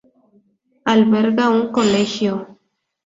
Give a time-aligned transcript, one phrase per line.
[0.93, 2.31] Albergaba un colegio.